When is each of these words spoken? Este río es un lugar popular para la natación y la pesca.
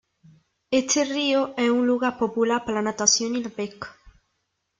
Este 0.71 1.05
río 1.05 1.53
es 1.57 1.69
un 1.69 1.85
lugar 1.85 2.17
popular 2.17 2.65
para 2.65 2.77
la 2.77 2.89
natación 2.89 3.35
y 3.35 3.43
la 3.43 3.51
pesca. 3.51 3.95